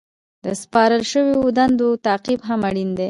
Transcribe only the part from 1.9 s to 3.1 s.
تعقیب هم اړین دی.